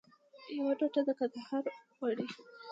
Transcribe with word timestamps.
یوه 0.57 0.73
ټوټه 0.79 1.01
د 1.07 1.09
کندهار 1.19 1.63
غواړي 1.97 2.25